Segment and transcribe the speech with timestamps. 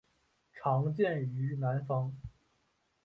[0.53, 2.11] 常见于南方。